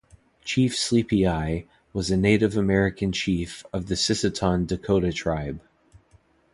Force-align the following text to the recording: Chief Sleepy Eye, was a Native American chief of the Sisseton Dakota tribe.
Chief 0.43 0.75
Sleepy 0.75 1.27
Eye, 1.27 1.65
was 1.93 2.09
a 2.09 2.17
Native 2.17 2.57
American 2.57 3.11
chief 3.11 3.63
of 3.71 3.85
the 3.85 3.93
Sisseton 3.95 4.65
Dakota 4.65 5.13
tribe. 5.13 5.61